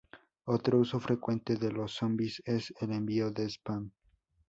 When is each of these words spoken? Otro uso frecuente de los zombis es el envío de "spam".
Otro 0.45 0.79
uso 0.79 0.99
frecuente 0.99 1.57
de 1.57 1.71
los 1.71 1.93
zombis 1.97 2.41
es 2.47 2.73
el 2.79 2.91
envío 2.91 3.29
de 3.29 3.45
"spam". 3.45 3.91